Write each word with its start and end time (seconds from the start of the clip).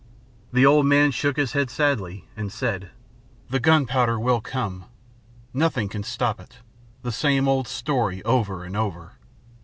The 0.51 0.65
old 0.65 0.87
man 0.87 1.11
shook 1.11 1.37
his 1.37 1.51
head 1.51 1.69
sadly, 1.69 2.25
and 2.35 2.51
said: 2.51 2.89
"The 3.51 3.59
gunpowder 3.59 4.19
will 4.19 4.41
come. 4.41 4.85
Nothing 5.53 5.89
can 5.89 6.01
stop 6.01 6.39
it 6.39 6.57
the 7.03 7.11
same 7.11 7.47
old 7.47 7.67
story 7.67 8.23
over 8.23 8.63
and 8.63 8.75
over. 8.75 9.17